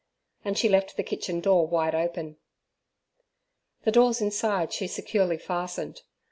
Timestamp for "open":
1.93-2.37